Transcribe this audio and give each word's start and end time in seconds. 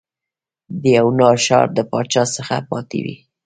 د 0.81 0.83
یونا 0.97 1.29
ښار 1.45 1.67
د 1.77 1.79
پاچا 1.91 2.23
څخه 2.35 2.55
پاتې 2.69 2.99
وې. 3.05 3.15